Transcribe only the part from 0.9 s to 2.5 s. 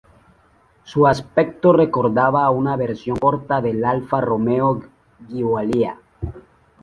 aspecto recordaba a